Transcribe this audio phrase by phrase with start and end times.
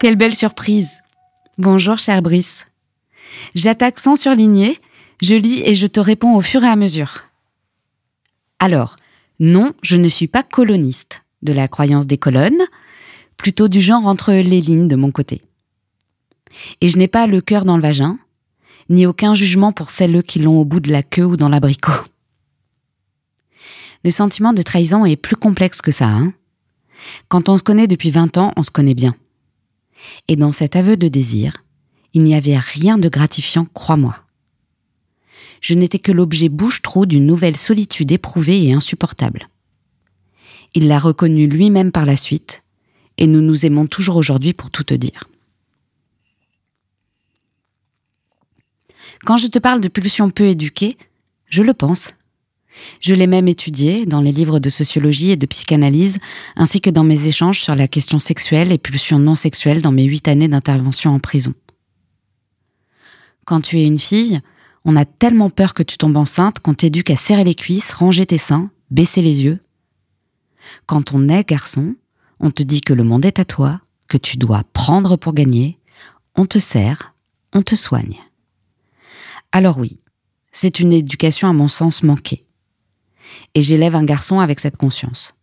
[0.00, 0.90] Quelle belle surprise.
[1.58, 2.68] Bonjour, cher Brice.
[3.56, 4.78] J'attaque sans surligner,
[5.20, 7.24] je lis et je te réponds au fur et à mesure.
[8.60, 8.94] Alors,
[9.40, 12.62] non, je ne suis pas coloniste de la croyance des colonnes,
[13.36, 15.42] plutôt du genre entre les lignes de mon côté.
[16.80, 18.20] Et je n'ai pas le cœur dans le vagin,
[18.90, 22.04] ni aucun jugement pour celles qui l'ont au bout de la queue ou dans l'abricot.
[24.04, 26.32] Le sentiment de trahison est plus complexe que ça, hein
[27.26, 29.16] Quand on se connaît depuis 20 ans, on se connaît bien.
[30.28, 31.64] Et dans cet aveu de désir,
[32.14, 34.16] il n'y avait rien de gratifiant, crois-moi.
[35.60, 39.48] Je n'étais que l'objet bouche-trou d'une nouvelle solitude éprouvée et insupportable.
[40.74, 42.62] Il l'a reconnu lui-même par la suite,
[43.16, 45.24] et nous nous aimons toujours aujourd'hui pour tout te dire.
[49.24, 50.96] Quand je te parle de pulsions peu éduquées,
[51.48, 52.12] je le pense.
[53.00, 56.18] Je l'ai même étudié dans les livres de sociologie et de psychanalyse,
[56.56, 60.04] ainsi que dans mes échanges sur la question sexuelle et pulsions non sexuelles dans mes
[60.04, 61.54] huit années d'intervention en prison.
[63.44, 64.40] Quand tu es une fille,
[64.84, 68.26] on a tellement peur que tu tombes enceinte qu'on t'éduque à serrer les cuisses, ranger
[68.26, 69.60] tes seins, baisser les yeux.
[70.86, 71.94] Quand on est garçon,
[72.40, 75.78] on te dit que le monde est à toi, que tu dois prendre pour gagner,
[76.36, 77.14] on te sert,
[77.52, 78.18] on te soigne.
[79.52, 79.98] Alors oui,
[80.52, 82.44] c'est une éducation à mon sens manquée.
[83.54, 85.34] Et j'élève un garçon avec cette conscience.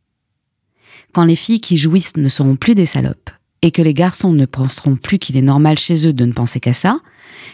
[1.13, 3.29] Quand les filles qui jouissent ne seront plus des salopes,
[3.61, 6.59] et que les garçons ne penseront plus qu'il est normal chez eux de ne penser
[6.59, 6.99] qu'à ça,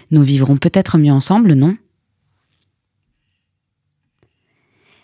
[0.10, 1.78] nous vivrons peut-être mieux ensemble, non?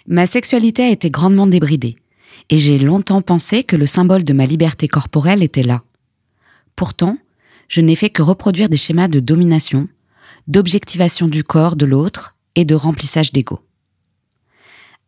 [0.06, 1.98] Ma sexualité a été grandement débridée,
[2.50, 5.84] et j'ai longtemps pensé que le symbole de ma liberté corporelle était là.
[6.76, 7.18] Pourtant,
[7.68, 9.88] je n'ai fait que reproduire des schémas de domination,
[10.48, 13.60] d'objectivation du corps de l'autre et de remplissage d'ego.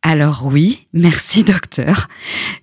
[0.02, 2.08] Alors oui, merci docteur,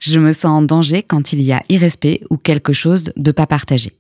[0.01, 3.47] je me sens en danger quand il y a irrespect ou quelque chose de pas
[3.47, 3.93] partagé.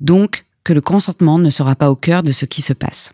[0.00, 3.12] Donc, que le consentement ne sera pas au cœur de ce qui se passe.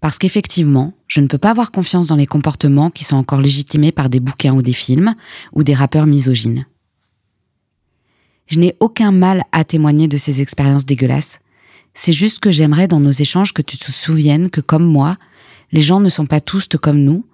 [0.00, 3.92] Parce qu'effectivement, je ne peux pas avoir confiance dans les comportements qui sont encore légitimés
[3.92, 5.14] par des bouquins ou des films,
[5.52, 6.66] ou des rappeurs misogynes.
[8.46, 11.38] Je n'ai aucun mal à témoigner de ces expériences dégueulasses,
[11.94, 15.18] c'est juste que j'aimerais dans nos échanges que tu te souviennes que comme moi,
[15.72, 17.24] les gens ne sont pas tous comme nous,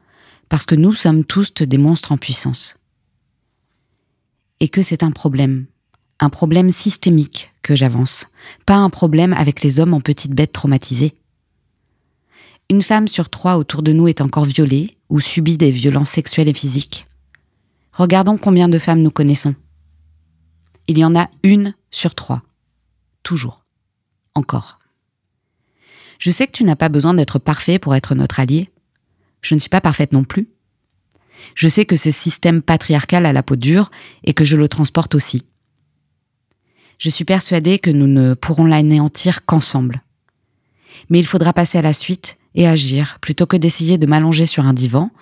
[0.49, 2.77] parce que nous sommes tous des monstres en puissance.
[4.61, 5.67] Et que c'est un problème,
[6.21, 8.27] un problème systémique que j'avance,
[8.65, 11.15] pas un problème avec les hommes en petites bêtes traumatisées.
[12.71, 16.49] Une femme sur trois autour de nous est encore violée ou subit des violences sexuelles
[16.49, 17.07] et physiques.
[17.93, 19.55] Regardons combien de femmes nous connaissons.
[20.89, 22.43] Il y en a une sur trois.
[23.23, 23.65] Toujours
[24.35, 24.79] encore.
[26.19, 28.71] Je sais que tu n'as pas besoin d'être parfait pour être notre allié.
[29.47, 30.49] Je ne suis pas parfaite non plus.
[31.55, 33.93] Je sais que ce système patriarcal a la peau dure
[34.25, 35.45] et que je le transporte aussi.
[36.99, 40.03] Je suis persuadée que nous ne pourrons l'anéantir qu'ensemble.
[41.11, 44.67] Mais il faudra passer à la suite et agir plutôt que d'essayer de m'allonger sur
[44.67, 45.13] un divan.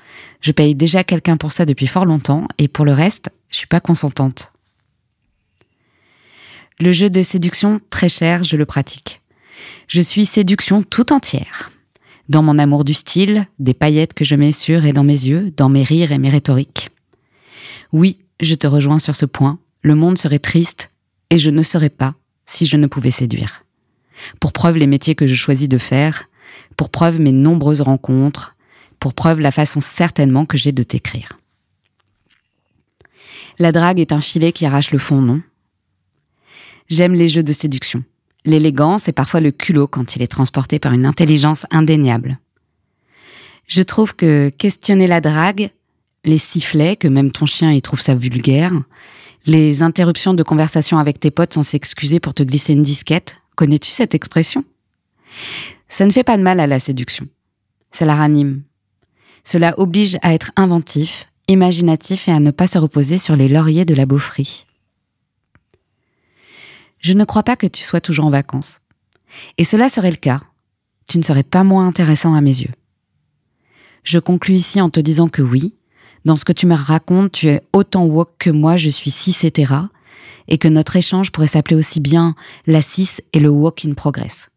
[0.40, 3.66] Je paye déjà quelqu'un pour ça depuis fort longtemps et pour le reste, je suis
[3.66, 4.52] pas consentante.
[6.80, 9.20] Le jeu de séduction, très cher, je le pratique.
[9.86, 11.68] Je suis séduction tout entière.
[12.28, 15.52] Dans mon amour du style, des paillettes que je mets sur et dans mes yeux,
[15.56, 16.90] dans mes rires et mes rhétoriques.
[17.92, 19.58] Oui, je te rejoins sur ce point.
[19.82, 20.90] Le monde serait triste
[21.30, 22.14] et je ne serais pas
[22.46, 23.64] si je ne pouvais séduire.
[24.40, 26.28] Pour preuve les métiers que je choisis de faire,
[26.76, 28.56] pour preuve mes nombreuses rencontres,
[29.00, 31.38] pour preuve la façon certainement que j'ai de t'écrire.
[33.58, 35.42] La drague est un filet qui arrache le fond, non?
[36.88, 38.02] J'aime les jeux de séduction,
[38.44, 42.38] l'élégance et parfois le culot quand il est transporté par une intelligence indéniable.
[43.66, 45.70] Je trouve que questionner la drague,
[46.24, 48.72] les sifflets, que même ton chien y trouve ça vulgaire,
[49.46, 53.90] les interruptions de conversation avec tes potes sans s'excuser pour te glisser une disquette, connais-tu
[53.90, 54.64] cette expression?
[55.88, 57.28] Ça ne fait pas de mal à la séduction.
[57.90, 58.62] Ça la ranime.
[59.44, 63.84] Cela oblige à être inventif, imaginatif et à ne pas se reposer sur les lauriers
[63.84, 64.66] de la beaufrie.
[67.04, 68.78] Je ne crois pas que tu sois toujours en vacances.
[69.58, 70.40] Et cela serait le cas.
[71.06, 72.72] Tu ne serais pas moins intéressant à mes yeux.
[74.04, 75.74] Je conclus ici en te disant que oui,
[76.24, 79.36] dans ce que tu me racontes, tu es autant woke que moi, je suis cis
[79.42, 79.90] hétéra,
[80.48, 82.34] et que notre échange pourrait s'appeler aussi bien
[82.66, 84.48] la cis et le walk in progress.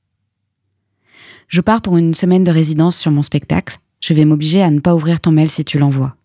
[1.50, 3.78] Je pars pour une semaine de résidence sur mon spectacle.
[4.00, 6.16] Je vais m'obliger à ne pas ouvrir ton mail si tu l'envoies.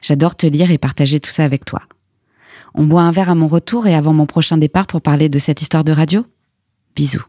[0.00, 1.82] J'adore te lire et partager tout ça avec toi.
[2.74, 5.38] On boit un verre à mon retour et avant mon prochain départ pour parler de
[5.38, 6.24] cette histoire de radio
[6.94, 7.24] Bisous.